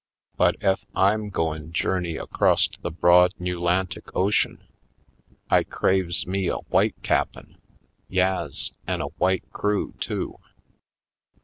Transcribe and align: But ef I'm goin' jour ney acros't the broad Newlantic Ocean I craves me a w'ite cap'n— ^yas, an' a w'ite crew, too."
But 0.35 0.55
ef 0.63 0.83
I'm 0.95 1.29
goin' 1.29 1.71
jour 1.71 1.99
ney 2.01 2.15
acros't 2.17 2.81
the 2.81 2.89
broad 2.89 3.35
Newlantic 3.39 4.09
Ocean 4.15 4.63
I 5.47 5.63
craves 5.63 6.25
me 6.25 6.47
a 6.47 6.57
w'ite 6.57 7.03
cap'n— 7.03 7.61
^yas, 8.11 8.71
an' 8.87 9.01
a 9.01 9.09
w'ite 9.09 9.47
crew, 9.51 9.93
too." 9.99 10.39